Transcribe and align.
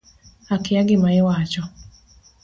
Akia 0.55 0.81
gima 0.87 1.09
iwacho 1.19 1.63